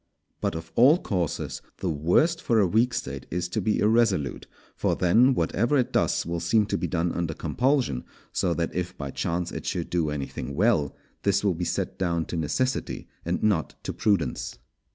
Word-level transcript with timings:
But 0.39 0.55
of 0.55 0.71
all 0.73 0.97
courses 0.97 1.61
the 1.77 1.91
worst 1.91 2.41
for 2.41 2.59
a 2.59 2.65
weak 2.65 2.91
State 2.95 3.27
is 3.29 3.47
to 3.49 3.61
be 3.61 3.77
irresolute; 3.77 4.47
for 4.75 4.95
then 4.95 5.35
whatever 5.35 5.77
it 5.77 5.93
does 5.93 6.25
will 6.25 6.39
seem 6.39 6.65
to 6.65 6.77
be 6.79 6.87
done 6.87 7.11
under 7.11 7.35
compulsion, 7.35 8.05
so 8.33 8.55
that 8.55 8.73
if 8.73 8.97
by 8.97 9.11
chance 9.11 9.51
it 9.51 9.67
should 9.67 9.91
do 9.91 10.09
anything 10.09 10.55
well, 10.55 10.95
this 11.21 11.43
will 11.43 11.53
be 11.53 11.65
set 11.65 11.99
down 11.99 12.25
to 12.25 12.35
necessity 12.35 13.07
and 13.25 13.43
not 13.43 13.75
to 13.83 13.93
prudence. 13.93 14.57